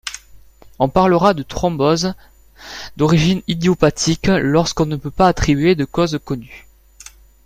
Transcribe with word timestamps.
On 0.79 0.89
parlera 0.89 1.35
de 1.35 1.43
thrombose 1.43 2.15
d'origine 2.97 3.43
idiopathique, 3.47 4.29
lorsqu'on 4.39 4.87
ne 4.87 4.95
peut 4.95 5.11
pas 5.11 5.27
attribuer 5.27 5.75
de 5.75 5.85
cause 5.85 6.17
connue. 6.25 6.65